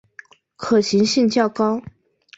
[0.57, 1.83] 可行性较高